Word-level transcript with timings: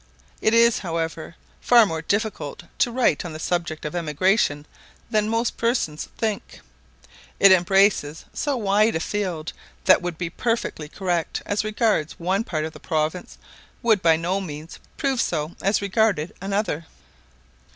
It 0.41 0.55
is, 0.55 0.79
however, 0.79 1.35
far 1.61 1.85
more 1.85 2.01
difficult 2.01 2.63
to 2.79 2.91
write 2.91 3.23
on 3.23 3.33
the 3.33 3.37
subject 3.39 3.85
of 3.85 3.93
emigration 3.95 4.65
than 5.11 5.29
most 5.29 5.57
persons 5.57 6.09
think: 6.17 6.61
it 7.39 7.51
embraces 7.51 8.25
so 8.33 8.57
wide 8.57 8.95
a 8.95 8.99
field 8.99 9.53
that 9.85 9.97
what 9.97 10.01
would 10.01 10.17
be 10.17 10.31
perfectly 10.31 10.89
correct 10.89 11.43
as 11.45 11.63
regards 11.63 12.13
one 12.13 12.43
part 12.43 12.65
of 12.65 12.73
the 12.73 12.79
province 12.79 13.37
would 13.83 14.01
by 14.01 14.15
no 14.15 14.41
means 14.41 14.79
prove 14.97 15.21
so 15.21 15.55
as 15.61 15.83
regarded 15.83 16.33
another. 16.41 16.87